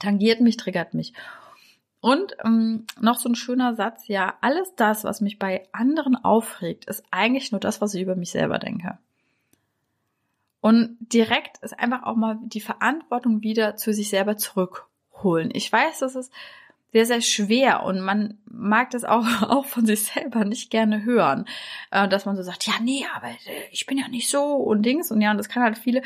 Tangiert 0.00 0.40
mich, 0.40 0.56
triggert 0.56 0.94
mich. 0.94 1.12
Und 2.00 2.36
ähm, 2.44 2.86
noch 3.00 3.18
so 3.18 3.28
ein 3.28 3.34
schöner 3.34 3.74
Satz, 3.74 4.08
ja, 4.08 4.34
alles 4.40 4.74
das, 4.76 5.04
was 5.04 5.20
mich 5.20 5.38
bei 5.38 5.66
anderen 5.72 6.16
aufregt, 6.16 6.86
ist 6.86 7.02
eigentlich 7.10 7.52
nur 7.52 7.60
das, 7.60 7.80
was 7.80 7.94
ich 7.94 8.02
über 8.02 8.16
mich 8.16 8.30
selber 8.30 8.58
denke. 8.58 8.98
Und 10.64 10.96
direkt 10.98 11.58
ist 11.58 11.78
einfach 11.78 12.04
auch 12.04 12.16
mal 12.16 12.38
die 12.42 12.62
Verantwortung 12.62 13.42
wieder 13.42 13.76
zu 13.76 13.92
sich 13.92 14.08
selber 14.08 14.38
zurückholen. 14.38 15.50
Ich 15.52 15.70
weiß, 15.70 15.98
das 15.98 16.14
ist 16.14 16.32
sehr, 16.90 17.04
sehr 17.04 17.20
schwer 17.20 17.82
und 17.82 18.00
man 18.00 18.38
mag 18.46 18.88
das 18.88 19.04
auch, 19.04 19.26
auch 19.42 19.66
von 19.66 19.84
sich 19.84 20.04
selber 20.04 20.46
nicht 20.46 20.70
gerne 20.70 21.04
hören, 21.04 21.44
äh, 21.90 22.08
dass 22.08 22.24
man 22.24 22.34
so 22.34 22.42
sagt, 22.42 22.66
ja, 22.66 22.72
nee, 22.80 23.04
aber 23.14 23.28
äh, 23.28 23.68
ich 23.72 23.84
bin 23.84 23.98
ja 23.98 24.08
nicht 24.08 24.30
so 24.30 24.54
und 24.54 24.86
Dings 24.86 25.12
und 25.12 25.20
ja, 25.20 25.32
und 25.32 25.36
das 25.36 25.50
kann 25.50 25.62
halt 25.62 25.76
viele 25.76 26.00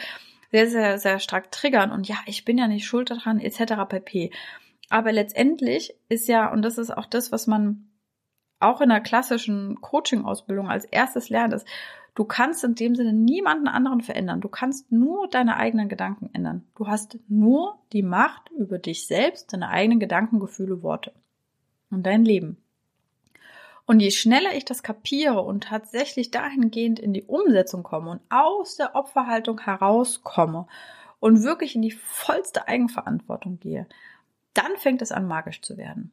sehr, 0.51 0.69
sehr, 0.69 0.99
sehr 0.99 1.21
stark 1.21 1.53
triggern 1.53 1.93
und 1.93 2.09
ja, 2.09 2.17
ich 2.27 2.45
bin 2.45 2.59
ja 2.59 2.67
nicht 2.67 2.85
schuld 2.85 3.11
daran, 3.11 3.39
etc. 3.39 3.75
pp. 3.89 4.33
Aber 4.89 5.13
letztendlich 5.13 5.95
ist 6.09 6.27
ja, 6.27 6.51
und 6.51 6.63
das 6.63 6.79
ist 6.79 6.91
auch 6.91 7.07
das, 7.07 7.31
was 7.31 7.47
man 7.47 7.93
auch 8.59 8.81
in 8.81 8.89
der 8.89 9.03
klassischen 9.03 9.81
Coaching-Ausbildung 9.81 10.69
als 10.69 10.85
erstes 10.85 11.29
lernt, 11.29 11.55
ist, 11.55 11.65
Du 12.19 12.25
kannst 12.25 12.65
in 12.65 12.75
dem 12.75 12.97
Sinne 12.97 13.13
niemanden 13.13 13.69
anderen 13.69 14.01
verändern. 14.01 14.41
Du 14.41 14.49
kannst 14.49 14.91
nur 14.91 15.29
deine 15.29 15.57
eigenen 15.57 15.89
Gedanken 15.89 16.29
ändern. 16.33 16.67
Du 16.75 16.89
hast 16.89 17.17
nur 17.29 17.79
die 17.93 18.03
Macht 18.03 18.51
über 18.51 18.79
dich 18.79 19.07
selbst, 19.07 19.53
deine 19.53 19.69
eigenen 19.69 20.01
Gedanken, 20.01 20.41
Gefühle, 20.41 20.83
Worte 20.83 21.13
und 21.93 22.05
dein 22.05 22.25
Leben. 22.25 22.57
Und 23.87 24.01
je 24.01 24.11
schneller 24.11 24.53
ich 24.57 24.65
das 24.65 24.83
kapiere 24.83 25.43
und 25.43 25.63
tatsächlich 25.63 26.33
dahingehend 26.33 26.99
in 26.99 27.13
die 27.13 27.23
Umsetzung 27.23 27.85
komme 27.85 28.11
und 28.11 28.21
aus 28.31 28.75
der 28.75 28.97
Opferhaltung 28.97 29.61
herauskomme 29.61 30.67
und 31.21 31.45
wirklich 31.45 31.77
in 31.77 31.83
die 31.83 31.93
vollste 31.93 32.67
Eigenverantwortung 32.67 33.61
gehe, 33.61 33.87
dann 34.55 34.77
fängt 34.77 35.03
es 35.03 35.13
an, 35.13 35.29
magisch 35.29 35.63
zu 35.63 35.77
werden. 35.77 36.11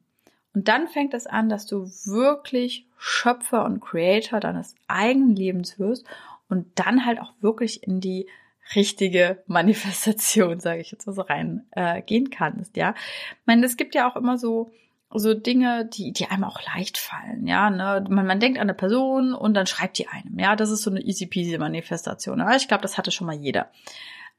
Und 0.56 0.68
dann 0.68 0.88
fängt 0.88 1.12
es 1.12 1.26
an, 1.26 1.50
dass 1.50 1.66
du 1.66 1.84
wirklich 2.06 2.86
Schöpfer 2.96 3.66
und 3.66 3.80
Creator 3.80 4.40
deines 4.40 4.74
eigenen 4.88 5.36
Lebens 5.36 5.78
wirst 5.78 6.06
und 6.48 6.66
dann 6.76 7.04
halt 7.04 7.20
auch 7.20 7.34
wirklich 7.42 7.86
in 7.86 8.00
die 8.00 8.26
richtige 8.74 9.42
Manifestation, 9.46 10.58
sage 10.58 10.80
ich 10.80 10.90
jetzt 10.90 11.06
mal 11.06 11.12
so 11.12 11.20
rein, 11.20 11.66
äh, 11.72 12.00
gehen 12.00 12.30
kannst, 12.30 12.74
ja. 12.78 12.94
Ich 13.32 13.46
meine, 13.46 13.66
es 13.66 13.76
gibt 13.76 13.94
ja 13.94 14.10
auch 14.10 14.16
immer 14.16 14.38
so 14.38 14.72
so 15.14 15.34
Dinge, 15.34 15.84
die, 15.86 16.12
die 16.12 16.26
einem 16.26 16.44
auch 16.44 16.60
leicht 16.74 16.96
fallen, 16.98 17.46
ja, 17.46 17.68
ne? 17.68 18.04
Man, 18.08 18.26
man 18.26 18.40
denkt 18.40 18.58
an 18.58 18.62
eine 18.62 18.74
Person 18.74 19.34
und 19.34 19.52
dann 19.52 19.66
schreibt 19.66 19.98
die 19.98 20.08
einem, 20.08 20.38
ja, 20.38 20.56
das 20.56 20.70
ist 20.70 20.82
so 20.82 20.90
eine 20.90 21.00
easy 21.00 21.26
peasy 21.26 21.58
Manifestation. 21.58 22.38
Ja? 22.38 22.56
Ich 22.56 22.66
glaube, 22.66 22.82
das 22.82 22.96
hatte 22.96 23.10
schon 23.10 23.26
mal 23.26 23.36
jeder. 23.36 23.70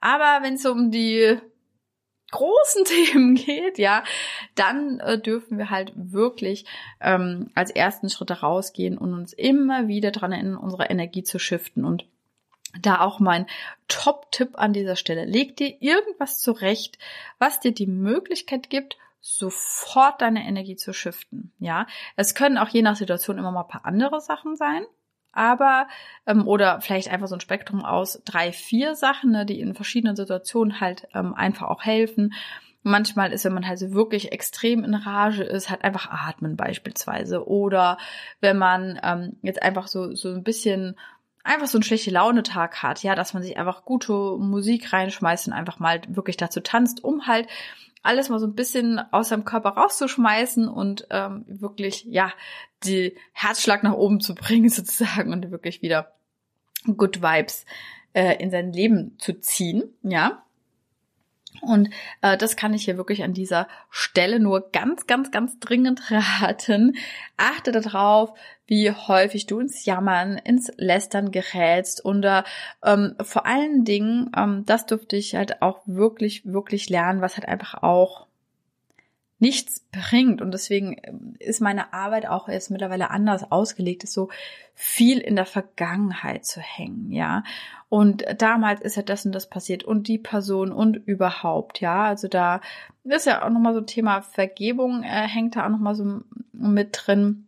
Aber 0.01 0.39
wenn 0.41 0.55
es 0.55 0.65
um 0.65 0.89
die 0.89 1.37
großen 2.31 2.85
Themen 3.11 3.35
geht, 3.35 3.77
ja, 3.77 4.03
dann 4.55 4.99
äh, 4.99 5.19
dürfen 5.19 5.57
wir 5.57 5.69
halt 5.69 5.91
wirklich 5.95 6.65
ähm, 7.01 7.49
als 7.55 7.71
ersten 7.71 8.09
Schritt 8.09 8.43
rausgehen 8.43 8.97
und 8.97 9.13
uns 9.13 9.33
immer 9.33 9.87
wieder 9.87 10.11
dran 10.11 10.31
erinnern, 10.31 10.57
unsere 10.57 10.85
Energie 10.85 11.23
zu 11.23 11.39
shiften. 11.39 11.85
Und 11.85 12.05
da 12.81 13.01
auch 13.01 13.19
mein 13.19 13.47
Top-Tipp 13.87 14.51
an 14.55 14.73
dieser 14.73 14.95
Stelle. 14.95 15.25
Leg 15.25 15.55
dir 15.55 15.81
irgendwas 15.81 16.39
zurecht, 16.39 16.97
was 17.39 17.59
dir 17.59 17.73
die 17.73 17.87
Möglichkeit 17.87 18.69
gibt, 18.69 18.97
sofort 19.19 20.21
deine 20.21 20.45
Energie 20.47 20.75
zu 20.75 20.93
shiften. 20.93 21.53
Ja, 21.59 21.87
es 22.15 22.35
können 22.35 22.57
auch 22.57 22.69
je 22.69 22.81
nach 22.81 22.95
Situation 22.95 23.37
immer 23.37 23.51
mal 23.51 23.61
ein 23.61 23.67
paar 23.67 23.85
andere 23.85 24.21
Sachen 24.21 24.55
sein 24.55 24.85
aber 25.37 25.87
ähm, 26.25 26.47
oder 26.47 26.81
vielleicht 26.81 27.09
einfach 27.09 27.27
so 27.27 27.35
ein 27.35 27.41
Spektrum 27.41 27.85
aus 27.85 28.21
drei, 28.25 28.51
vier 28.51 28.95
Sachen, 28.95 29.31
ne, 29.31 29.45
die 29.45 29.59
in 29.59 29.75
verschiedenen 29.75 30.15
Situationen 30.15 30.81
halt 30.81 31.07
ähm, 31.13 31.33
einfach 31.33 31.67
auch 31.67 31.83
helfen. 31.83 32.33
Manchmal 32.83 33.33
ist, 33.33 33.45
wenn 33.45 33.53
man 33.53 33.67
halt 33.67 33.79
so 33.79 33.93
wirklich 33.93 34.31
extrem 34.31 34.83
in 34.83 34.93
Rage 34.93 35.43
ist, 35.43 35.69
halt 35.69 35.83
einfach 35.83 36.09
atmen 36.09 36.55
beispielsweise. 36.55 37.47
Oder 37.47 37.97
wenn 38.39 38.57
man 38.57 38.99
ähm, 39.03 39.37
jetzt 39.41 39.61
einfach 39.61 39.87
so, 39.87 40.15
so 40.15 40.29
ein 40.29 40.43
bisschen 40.43 40.95
einfach 41.47 41.67
so 41.67 41.77
einen 41.77 41.83
schlechte 41.83 42.11
Launetag 42.11 42.83
hat, 42.83 43.03
ja, 43.03 43.15
dass 43.15 43.33
man 43.33 43.41
sich 43.41 43.57
einfach 43.57 43.85
gute 43.85 44.13
Musik 44.37 44.93
reinschmeißt 44.93 45.47
und 45.47 45.53
einfach 45.53 45.79
mal 45.79 46.01
wirklich 46.07 46.37
dazu 46.37 46.59
tanzt, 46.59 47.03
um 47.03 47.27
halt 47.27 47.47
alles 48.03 48.29
mal 48.29 48.39
so 48.39 48.47
ein 48.47 48.55
bisschen 48.55 48.99
aus 49.11 49.29
seinem 49.29 49.45
Körper 49.45 49.69
rauszuschmeißen 49.69 50.67
und 50.67 51.07
ähm, 51.09 51.45
wirklich, 51.47 52.05
ja, 52.05 52.31
die 52.83 53.15
Herzschlag 53.33 53.83
nach 53.83 53.93
oben 53.93 54.19
zu 54.19 54.35
bringen 54.35 54.69
sozusagen 54.69 55.31
und 55.33 55.51
wirklich 55.51 55.81
wieder 55.81 56.13
Good 56.85 57.21
Vibes 57.21 57.65
äh, 58.13 58.41
in 58.41 58.51
sein 58.51 58.71
Leben 58.71 59.17
zu 59.19 59.39
ziehen, 59.39 59.83
ja. 60.03 60.43
Und 61.61 61.89
äh, 62.21 62.37
das 62.37 62.55
kann 62.55 62.73
ich 62.73 62.85
hier 62.85 62.97
wirklich 62.97 63.23
an 63.23 63.33
dieser 63.33 63.67
Stelle 63.89 64.39
nur 64.39 64.69
ganz, 64.71 65.07
ganz, 65.07 65.31
ganz 65.31 65.59
dringend 65.59 66.11
raten. 66.11 66.97
Achte 67.35 67.71
darauf, 67.71 68.37
wie 68.67 68.91
häufig 68.91 69.45
du 69.47 69.59
ins 69.59 69.85
Jammern, 69.85 70.37
ins 70.37 70.69
Lästern 70.77 71.31
gerätst 71.31 72.03
und 72.03 72.23
äh, 72.23 72.43
ähm, 72.83 73.15
vor 73.21 73.45
allen 73.45 73.85
Dingen, 73.85 74.29
ähm, 74.35 74.63
das 74.65 74.85
durfte 74.85 75.15
ich 75.15 75.35
halt 75.35 75.61
auch 75.61 75.81
wirklich, 75.85 76.45
wirklich 76.45 76.89
lernen, 76.89 77.21
was 77.21 77.37
halt 77.37 77.47
einfach 77.47 77.81
auch 77.81 78.27
nichts 79.39 79.85
bringt. 79.91 80.41
Und 80.41 80.51
deswegen 80.51 80.97
ähm, 81.03 81.35
ist 81.39 81.61
meine 81.61 81.93
Arbeit 81.93 82.27
auch 82.27 82.49
jetzt 82.49 82.71
mittlerweile 82.71 83.09
anders 83.11 83.51
ausgelegt, 83.51 84.03
ist 84.03 84.13
so 84.13 84.29
viel 84.73 85.19
in 85.19 85.35
der 85.35 85.45
Vergangenheit 85.45 86.45
zu 86.45 86.59
hängen, 86.59 87.11
ja. 87.11 87.43
Und 87.89 88.25
damals 88.37 88.81
ist 88.81 88.97
ja 88.97 89.01
das 89.01 89.25
und 89.25 89.31
das 89.31 89.49
passiert 89.49 89.85
und 89.85 90.09
die 90.09 90.17
Person 90.17 90.73
und 90.73 90.95
überhaupt, 90.97 91.79
ja. 91.79 92.03
Also 92.05 92.27
da 92.27 92.61
ist 93.03 93.27
ja 93.27 93.45
auch 93.45 93.49
nochmal 93.49 93.73
so 93.73 93.79
ein 93.79 93.87
Thema 93.87 94.21
Vergebung, 94.21 95.03
äh, 95.03 95.27
hängt 95.27 95.55
da 95.55 95.65
auch 95.65 95.69
nochmal 95.69 95.95
so 95.95 96.21
mit 96.51 96.99
drin. 97.05 97.46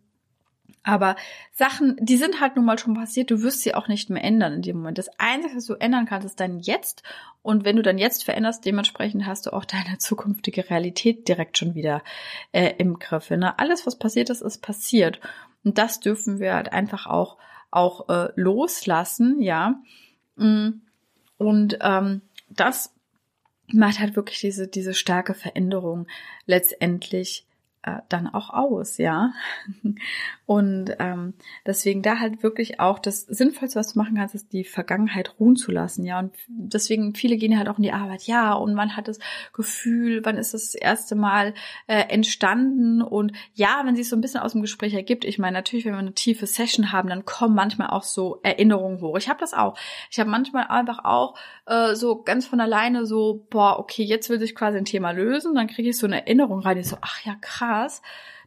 Aber 0.84 1.16
Sachen, 1.52 1.98
die 2.00 2.18
sind 2.18 2.40
halt 2.40 2.56
nun 2.56 2.66
mal 2.66 2.80
schon 2.80 2.94
passiert, 2.94 3.32
du 3.32 3.42
wirst 3.42 3.62
sie 3.62 3.76
auch 3.76 3.88
nicht 3.88 4.10
mehr 4.10 4.24
ändern 4.24 4.54
in 4.54 4.62
dem 4.62 4.78
Moment. 4.78 4.98
Das 4.98 5.10
Einzige, 5.18 5.58
was 5.58 5.66
du 5.66 5.74
ändern 5.74 6.06
kannst, 6.06 6.26
ist 6.26 6.40
dein 6.40 6.60
Jetzt. 6.60 7.04
Und 7.42 7.66
wenn 7.66 7.76
du 7.76 7.82
dann 7.82 7.98
Jetzt 7.98 8.24
veränderst, 8.24 8.66
dementsprechend 8.66 9.26
hast 9.26 9.46
du 9.46 9.54
auch 9.54 9.66
deine 9.66 9.98
zukünftige 9.98 10.70
Realität 10.70 11.28
direkt 11.28 11.58
schon 11.58 11.76
wieder 11.76 12.02
äh, 12.52 12.74
im 12.78 13.00
Griff. 13.00 13.30
Ne? 13.30 13.58
Alles, 13.60 13.86
was 13.86 13.98
passiert 13.98 14.30
ist, 14.30 14.42
ist 14.42 14.62
passiert. 14.62 15.20
Und 15.64 15.78
das 15.78 16.00
dürfen 16.00 16.40
wir 16.40 16.54
halt 16.54 16.72
einfach 16.72 17.06
auch, 17.08 17.38
auch 17.72 18.10
äh, 18.10 18.30
loslassen, 18.36 19.42
ja. 19.42 19.82
Mm. 20.36 20.82
Und 21.38 21.78
ähm, 21.82 22.22
das 22.50 22.94
macht 23.68 24.00
halt 24.00 24.16
wirklich 24.16 24.40
diese, 24.40 24.68
diese 24.68 24.94
starke 24.94 25.34
Veränderung 25.34 26.08
letztendlich 26.46 27.46
äh, 27.84 28.00
dann 28.10 28.28
auch 28.28 28.50
aus, 28.50 28.98
ja. 28.98 29.32
Und 30.46 30.96
ähm, 31.00 31.36
deswegen 31.66 32.02
da 32.02 32.20
halt 32.20 32.42
wirklich 32.42 32.80
auch 32.80 33.00
das 33.00 33.22
Sinnvollste, 33.22 33.80
was 33.80 33.94
du 33.94 34.00
machen 34.00 34.16
kannst, 34.16 34.34
ist 34.34 34.52
die 34.52 34.64
Vergangenheit 34.64 35.36
ruhen 35.40 35.56
zu 35.56 35.72
lassen, 35.72 36.04
ja. 36.04 36.20
Und 36.20 36.34
deswegen 36.48 37.16
viele 37.16 37.38
gehen 37.38 37.58
halt 37.58 37.70
auch 37.70 37.78
in 37.78 37.84
die 37.84 37.94
Arbeit, 37.94 38.24
ja. 38.24 38.54
Und 38.54 38.74
man 38.74 38.98
hat 38.98 39.08
das 39.08 39.20
Gefühl, 39.54 40.26
wann 40.26 40.38
ist 40.38 40.54
das, 40.54 40.72
das 40.72 40.76
erste 40.76 41.16
Mal 41.16 41.54
äh, 41.88 42.02
entstanden? 42.10 43.02
Und 43.02 43.32
ja, 43.54 43.82
wenn 43.86 43.96
sich 43.96 44.10
so 44.10 44.16
ein 44.18 44.22
bisschen 44.22 44.42
aus 44.42 44.52
dem 44.52 44.62
Gespräch 44.62 44.94
ergibt, 44.94 45.24
ich 45.24 45.40
meine, 45.40 45.58
natürlich, 45.58 45.86
wenn 45.86 45.94
wir 45.94 46.00
eine 46.00 46.14
tiefe 46.14 46.48
Session 46.48 46.92
haben, 46.92 47.08
dann 47.08 47.26
kommen 47.26 47.56
manchmal 47.56 47.92
auch 47.92 48.04
so 48.04 48.40
Erinnerungen 48.44 49.00
hoch. 49.02 49.18
Ich 49.18 49.30
habe 49.30 49.40
das 49.40 49.54
auch. 49.54 49.78
Ich 50.12 50.20
habe 50.20 50.30
manchmal 50.30 50.66
einfach 50.68 51.06
auch 51.06 51.36
äh, 51.66 51.96
so 51.96 52.24
ganz 52.24 52.46
von 52.46 52.60
alleine 52.60 53.06
so, 53.06 53.46
boah, 53.50 53.80
okay, 53.80 54.04
jetzt 54.04 54.30
will 54.30 54.40
sich 54.40 54.56
quasi 54.56 54.78
ein 54.78 54.86
Thema 54.86 55.12
lösen, 55.12 55.56
dann 55.56 55.68
kriege 55.68 55.90
ich 55.90 55.98
so 55.98 56.08
eine 56.08 56.26
Erinnerung 56.26 56.60
rein, 56.60 56.76
die 56.76 56.84
so, 56.84 56.98
ach 57.02 57.24
ja, 57.24 57.36
krass 57.40 57.79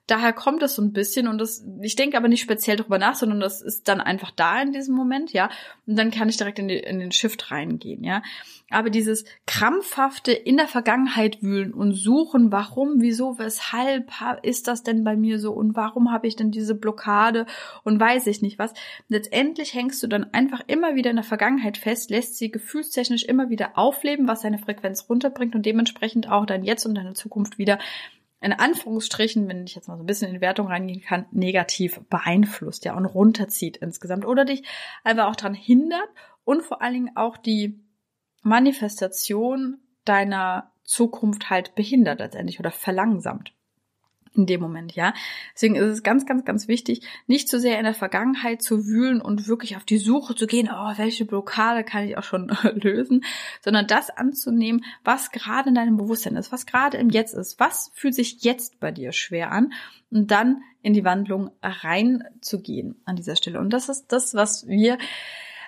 daher 0.06 0.32
kommt 0.32 0.62
es 0.62 0.74
so 0.74 0.82
ein 0.82 0.92
bisschen 0.92 1.28
und 1.28 1.38
das, 1.38 1.64
ich 1.80 1.94
denke 1.94 2.16
aber 2.16 2.28
nicht 2.28 2.42
speziell 2.42 2.76
drüber 2.76 2.98
nach, 2.98 3.14
sondern 3.14 3.40
das 3.40 3.62
ist 3.62 3.86
dann 3.88 4.00
einfach 4.00 4.32
da 4.32 4.60
in 4.60 4.72
diesem 4.72 4.94
Moment, 4.94 5.32
ja. 5.32 5.48
Und 5.86 5.96
dann 5.96 6.10
kann 6.10 6.28
ich 6.28 6.36
direkt 6.36 6.58
in, 6.58 6.68
die, 6.68 6.78
in 6.78 6.98
den 6.98 7.12
Shift 7.12 7.50
reingehen, 7.50 8.02
ja. 8.02 8.22
Aber 8.68 8.90
dieses 8.90 9.24
krampfhafte 9.46 10.32
in 10.32 10.56
der 10.56 10.66
Vergangenheit 10.66 11.42
wühlen 11.42 11.72
und 11.72 11.92
suchen, 11.92 12.50
warum, 12.50 13.00
wieso, 13.00 13.38
weshalb 13.38 14.10
ist 14.42 14.66
das 14.66 14.82
denn 14.82 15.04
bei 15.04 15.16
mir 15.16 15.38
so 15.38 15.52
und 15.52 15.76
warum 15.76 16.10
habe 16.10 16.26
ich 16.26 16.36
denn 16.36 16.50
diese 16.50 16.74
Blockade 16.74 17.46
und 17.84 18.00
weiß 18.00 18.26
ich 18.26 18.42
nicht 18.42 18.58
was. 18.58 18.72
Letztendlich 19.08 19.72
hängst 19.74 20.02
du 20.02 20.08
dann 20.08 20.32
einfach 20.32 20.62
immer 20.66 20.96
wieder 20.96 21.10
in 21.10 21.16
der 21.16 21.24
Vergangenheit 21.24 21.78
fest, 21.78 22.10
lässt 22.10 22.36
sie 22.38 22.50
gefühlstechnisch 22.50 23.24
immer 23.24 23.50
wieder 23.50 23.78
aufleben, 23.78 24.26
was 24.26 24.40
deine 24.40 24.58
Frequenz 24.58 25.06
runterbringt 25.08 25.54
und 25.54 25.64
dementsprechend 25.64 26.28
auch 26.28 26.44
dein 26.44 26.64
Jetzt 26.64 26.86
und 26.86 26.96
deine 26.96 27.14
Zukunft 27.14 27.58
wieder 27.58 27.78
in 28.42 28.52
Anführungsstrichen, 28.52 29.48
wenn 29.48 29.64
ich 29.64 29.74
jetzt 29.74 29.88
mal 29.88 29.96
so 29.96 30.02
ein 30.02 30.06
bisschen 30.06 30.34
in 30.34 30.40
Wertung 30.40 30.66
reingehen 30.66 31.00
kann, 31.00 31.26
negativ 31.30 32.00
beeinflusst, 32.10 32.84
ja, 32.84 32.94
und 32.96 33.06
runterzieht 33.06 33.76
insgesamt 33.76 34.26
oder 34.26 34.44
dich 34.44 34.64
einfach 35.04 35.28
auch 35.28 35.36
daran 35.36 35.54
hindert 35.54 36.08
und 36.44 36.62
vor 36.62 36.82
allen 36.82 36.94
Dingen 36.94 37.16
auch 37.16 37.36
die 37.36 37.80
Manifestation 38.42 39.78
deiner 40.04 40.72
Zukunft 40.82 41.50
halt 41.50 41.74
behindert 41.74 42.18
letztendlich 42.18 42.58
oder 42.58 42.72
verlangsamt 42.72 43.54
in 44.34 44.46
dem 44.46 44.60
Moment, 44.60 44.94
ja. 44.94 45.14
Deswegen 45.54 45.76
ist 45.76 45.86
es 45.86 46.02
ganz, 46.02 46.26
ganz, 46.26 46.44
ganz 46.44 46.68
wichtig, 46.68 47.02
nicht 47.26 47.48
zu 47.48 47.60
sehr 47.60 47.78
in 47.78 47.84
der 47.84 47.94
Vergangenheit 47.94 48.62
zu 48.62 48.86
wühlen 48.86 49.20
und 49.20 49.46
wirklich 49.46 49.76
auf 49.76 49.84
die 49.84 49.98
Suche 49.98 50.34
zu 50.34 50.46
gehen, 50.46 50.70
oh, 50.72 50.92
welche 50.96 51.24
Blockade 51.24 51.84
kann 51.84 52.04
ich 52.04 52.16
auch 52.16 52.22
schon 52.22 52.48
lösen, 52.74 53.24
sondern 53.60 53.86
das 53.86 54.10
anzunehmen, 54.10 54.84
was 55.04 55.30
gerade 55.30 55.68
in 55.68 55.74
deinem 55.74 55.96
Bewusstsein 55.96 56.36
ist, 56.36 56.52
was 56.52 56.66
gerade 56.66 56.96
im 56.96 57.10
Jetzt 57.10 57.34
ist, 57.34 57.60
was 57.60 57.90
fühlt 57.94 58.14
sich 58.14 58.42
jetzt 58.42 58.80
bei 58.80 58.90
dir 58.90 59.12
schwer 59.12 59.52
an 59.52 59.72
und 60.10 60.30
dann 60.30 60.62
in 60.82 60.94
die 60.94 61.04
Wandlung 61.04 61.50
reinzugehen 61.62 63.00
an 63.04 63.16
dieser 63.16 63.36
Stelle. 63.36 63.60
Und 63.60 63.70
das 63.70 63.88
ist 63.88 64.06
das, 64.08 64.34
was 64.34 64.66
wir 64.66 64.98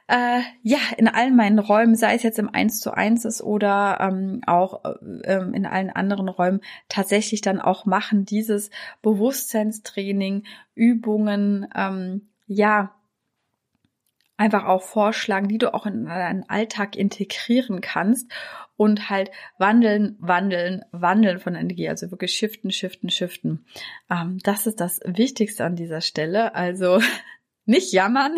äh, 0.06 0.40
ja, 0.62 0.78
in 0.96 1.08
allen 1.08 1.34
meinen 1.34 1.58
Räumen, 1.58 1.96
sei 1.96 2.14
es 2.14 2.22
jetzt 2.22 2.38
im 2.38 2.52
1 2.52 2.80
zu 2.80 2.92
1 2.92 3.24
ist 3.24 3.42
oder 3.42 3.98
ähm, 4.00 4.42
auch 4.46 4.82
ähm, 5.24 5.54
in 5.54 5.66
allen 5.66 5.90
anderen 5.90 6.28
Räumen, 6.28 6.60
tatsächlich 6.88 7.40
dann 7.40 7.60
auch 7.60 7.86
machen, 7.86 8.24
dieses 8.24 8.70
Bewusstseinstraining, 9.02 10.44
Übungen, 10.74 11.66
ähm, 11.74 12.28
ja, 12.46 12.94
einfach 14.36 14.64
auch 14.64 14.82
vorschlagen, 14.82 15.48
die 15.48 15.58
du 15.58 15.72
auch 15.72 15.86
in 15.86 16.06
deinen 16.06 16.48
Alltag 16.48 16.96
integrieren 16.96 17.80
kannst 17.80 18.30
und 18.76 19.08
halt 19.08 19.30
wandeln, 19.58 20.16
wandeln, 20.18 20.82
wandeln 20.90 21.38
von 21.38 21.54
Energie, 21.54 21.88
also 21.88 22.10
wirklich 22.10 22.34
shiften, 22.34 22.72
shiften, 22.72 23.10
shiften. 23.10 23.64
Ähm, 24.10 24.38
das 24.42 24.66
ist 24.66 24.80
das 24.80 25.00
Wichtigste 25.04 25.64
an 25.64 25.76
dieser 25.76 26.00
Stelle. 26.00 26.54
Also 26.54 27.00
nicht 27.64 27.92
jammern, 27.92 28.36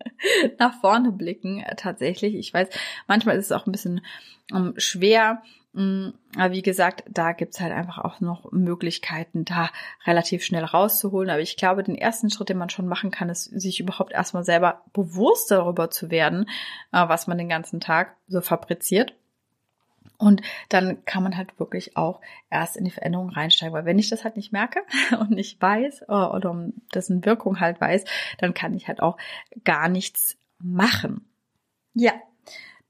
nach 0.58 0.80
vorne 0.80 1.12
blicken 1.12 1.64
tatsächlich. 1.76 2.34
Ich 2.34 2.52
weiß, 2.52 2.68
manchmal 3.06 3.36
ist 3.36 3.46
es 3.46 3.52
auch 3.52 3.66
ein 3.66 3.72
bisschen 3.72 4.00
ähm, 4.54 4.74
schwer, 4.76 5.42
mm, 5.72 6.08
aber 6.36 6.52
wie 6.52 6.62
gesagt, 6.62 7.04
da 7.08 7.32
gibt's 7.32 7.60
halt 7.60 7.72
einfach 7.72 7.98
auch 7.98 8.20
noch 8.20 8.50
Möglichkeiten, 8.52 9.44
da 9.44 9.70
relativ 10.06 10.44
schnell 10.44 10.64
rauszuholen. 10.64 11.30
Aber 11.30 11.40
ich 11.40 11.56
glaube, 11.56 11.82
den 11.82 11.96
ersten 11.96 12.30
Schritt, 12.30 12.48
den 12.48 12.58
man 12.58 12.70
schon 12.70 12.88
machen 12.88 13.10
kann, 13.10 13.28
ist, 13.28 13.44
sich 13.44 13.80
überhaupt 13.80 14.12
erstmal 14.12 14.44
selber 14.44 14.82
bewusst 14.92 15.50
darüber 15.50 15.90
zu 15.90 16.10
werden, 16.10 16.48
äh, 16.92 17.08
was 17.08 17.26
man 17.26 17.38
den 17.38 17.48
ganzen 17.48 17.80
Tag 17.80 18.16
so 18.28 18.40
fabriziert. 18.40 19.14
Und 20.18 20.42
dann 20.68 21.04
kann 21.04 21.22
man 21.22 21.36
halt 21.36 21.58
wirklich 21.60 21.96
auch 21.96 22.20
erst 22.50 22.76
in 22.76 22.84
die 22.84 22.90
Veränderung 22.90 23.30
reinsteigen. 23.30 23.72
Weil 23.72 23.84
wenn 23.84 23.98
ich 23.98 24.10
das 24.10 24.24
halt 24.24 24.36
nicht 24.36 24.52
merke 24.52 24.80
und 25.20 25.30
nicht 25.30 25.60
weiß 25.62 26.02
äh, 26.02 26.12
oder 26.12 26.50
um 26.50 26.74
dessen 26.94 27.24
Wirkung 27.24 27.60
halt 27.60 27.80
weiß, 27.80 28.04
dann 28.38 28.52
kann 28.52 28.74
ich 28.74 28.88
halt 28.88 29.00
auch 29.00 29.16
gar 29.64 29.88
nichts 29.88 30.36
machen. 30.58 31.24
Ja, 31.94 32.12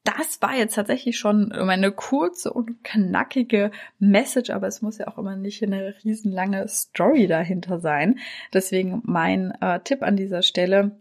das 0.04 0.40
war 0.40 0.54
jetzt 0.54 0.74
tatsächlich 0.74 1.18
schon 1.18 1.48
meine 1.48 1.92
kurze 1.92 2.50
und 2.50 2.82
knackige 2.82 3.72
Message, 3.98 4.48
aber 4.48 4.66
es 4.66 4.80
muss 4.80 4.96
ja 4.96 5.06
auch 5.08 5.18
immer 5.18 5.36
nicht 5.36 5.62
eine 5.62 5.94
riesenlange 6.02 6.66
Story 6.66 7.26
dahinter 7.26 7.78
sein. 7.78 8.18
Deswegen 8.54 9.02
mein 9.04 9.50
äh, 9.60 9.80
Tipp 9.80 10.02
an 10.02 10.16
dieser 10.16 10.40
Stelle, 10.40 10.96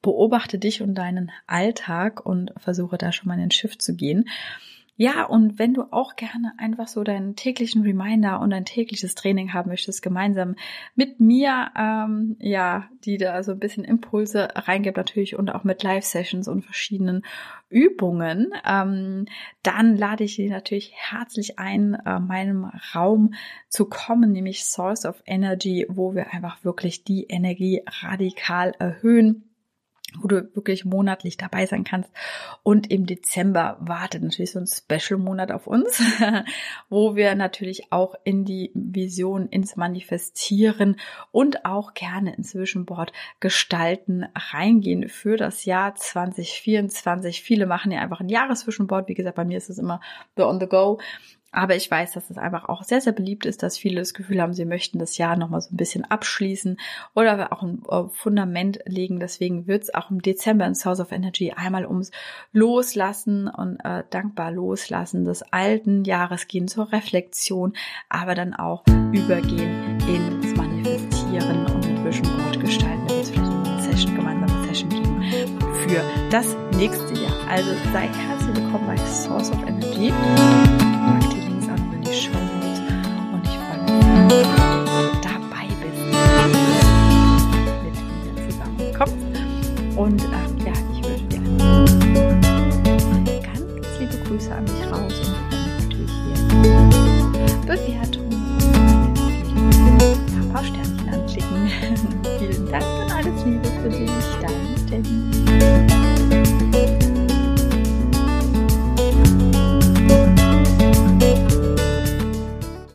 beobachte 0.00 0.58
dich 0.58 0.82
und 0.82 0.94
deinen 0.94 1.30
Alltag 1.46 2.24
und 2.24 2.54
versuche 2.56 2.96
da 2.96 3.12
schon 3.12 3.28
mal 3.28 3.34
in 3.34 3.40
den 3.40 3.50
Schiff 3.50 3.76
zu 3.76 3.94
gehen. 3.94 4.28
Ja, 4.98 5.24
und 5.24 5.58
wenn 5.58 5.74
du 5.74 5.82
auch 5.90 6.16
gerne 6.16 6.54
einfach 6.56 6.88
so 6.88 7.04
deinen 7.04 7.36
täglichen 7.36 7.82
Reminder 7.82 8.40
und 8.40 8.50
ein 8.54 8.64
tägliches 8.64 9.14
Training 9.14 9.52
haben 9.52 9.68
möchtest, 9.68 10.00
gemeinsam 10.00 10.56
mit 10.94 11.20
mir, 11.20 11.70
ähm, 11.76 12.36
ja, 12.40 12.88
die 13.04 13.18
da 13.18 13.42
so 13.42 13.52
ein 13.52 13.58
bisschen 13.58 13.84
Impulse 13.84 14.48
reingibt 14.54 14.96
natürlich 14.96 15.36
und 15.36 15.50
auch 15.50 15.64
mit 15.64 15.82
Live-Sessions 15.82 16.48
und 16.48 16.64
verschiedenen 16.64 17.26
Übungen, 17.68 18.52
ähm, 18.66 19.26
dann 19.62 19.96
lade 19.96 20.24
ich 20.24 20.36
dich 20.36 20.48
natürlich 20.48 20.92
herzlich 20.94 21.58
ein, 21.58 21.92
äh, 21.94 22.18
meinem 22.18 22.70
Raum 22.94 23.34
zu 23.68 23.84
kommen, 23.84 24.32
nämlich 24.32 24.64
Source 24.64 25.04
of 25.04 25.22
Energy, 25.26 25.84
wo 25.90 26.14
wir 26.14 26.32
einfach 26.32 26.64
wirklich 26.64 27.04
die 27.04 27.24
Energie 27.24 27.82
radikal 28.02 28.72
erhöhen 28.78 29.44
wo 30.20 30.28
du 30.28 30.54
wirklich 30.54 30.84
monatlich 30.84 31.36
dabei 31.36 31.66
sein 31.66 31.84
kannst. 31.84 32.10
Und 32.62 32.90
im 32.90 33.06
Dezember 33.06 33.76
wartet 33.80 34.22
natürlich 34.22 34.52
so 34.52 34.60
ein 34.60 34.66
Special-Monat 34.66 35.50
auf 35.52 35.66
uns, 35.66 36.00
wo 36.88 37.16
wir 37.16 37.34
natürlich 37.34 37.92
auch 37.92 38.14
in 38.24 38.44
die 38.44 38.70
Vision, 38.74 39.48
ins 39.48 39.76
Manifestieren 39.76 40.98
und 41.32 41.64
auch 41.64 41.94
gerne 41.94 42.34
ins 42.34 42.50
Zwischenboard 42.50 43.12
gestalten 43.40 44.26
reingehen 44.34 45.08
für 45.08 45.36
das 45.36 45.64
Jahr 45.64 45.94
2024. 45.94 47.42
Viele 47.42 47.66
machen 47.66 47.90
ja 47.90 48.00
einfach 48.00 48.20
ein 48.20 48.28
Jahreszwischenboard. 48.28 49.08
Wie 49.08 49.14
gesagt, 49.14 49.36
bei 49.36 49.44
mir 49.44 49.58
ist 49.58 49.70
es 49.70 49.78
immer 49.78 50.00
the 50.36 50.42
on 50.42 50.60
the 50.60 50.66
go. 50.66 50.98
Aber 51.56 51.74
ich 51.74 51.90
weiß, 51.90 52.12
dass 52.12 52.28
es 52.28 52.36
einfach 52.36 52.68
auch 52.68 52.82
sehr, 52.82 53.00
sehr 53.00 53.14
beliebt 53.14 53.46
ist, 53.46 53.62
dass 53.62 53.78
viele 53.78 54.00
das 54.00 54.12
Gefühl 54.12 54.42
haben, 54.42 54.52
sie 54.52 54.66
möchten 54.66 54.98
das 54.98 55.16
Jahr 55.16 55.36
nochmal 55.36 55.62
so 55.62 55.72
ein 55.72 55.78
bisschen 55.78 56.04
abschließen 56.04 56.76
oder 57.14 57.50
auch 57.50 57.62
ein 57.62 57.82
äh, 57.88 58.02
Fundament 58.12 58.80
legen. 58.84 59.20
Deswegen 59.20 59.66
wird 59.66 59.84
es 59.84 59.94
auch 59.94 60.10
im 60.10 60.20
Dezember 60.20 60.66
in 60.66 60.74
Source 60.74 61.00
of 61.00 61.12
Energy 61.12 61.52
einmal 61.52 61.86
ums 61.86 62.10
Loslassen 62.52 63.48
und 63.48 63.80
äh, 63.82 64.04
dankbar 64.10 64.50
Loslassen 64.52 65.24
des 65.24 65.42
alten 65.50 66.04
Jahres 66.04 66.46
gehen 66.46 66.68
zur 66.68 66.92
Reflexion, 66.92 67.72
aber 68.10 68.34
dann 68.34 68.52
auch 68.52 68.84
übergehen 69.12 69.98
ins 70.00 70.54
Manifestieren 70.56 71.64
und 71.64 71.86
ein 71.86 72.04
Vision 72.04 72.36
Board 72.36 72.60
gestalten. 72.60 73.06
Da 73.08 73.14
wird 73.14 73.24
es 73.24 73.30
vielleicht 73.30 73.50
eine 73.50 73.82
Session, 73.82 74.14
gemeinsame 74.14 74.66
Session 74.66 74.90
geben 74.90 75.60
für 75.88 76.02
das 76.30 76.54
nächste 76.76 77.14
Jahr. 77.14 77.48
Also 77.48 77.70
sei 77.94 78.08
herzlich 78.08 78.56
willkommen 78.56 78.86
bei 78.88 78.96
Source 78.98 79.50
of 79.52 79.62
Energy. 79.66 80.12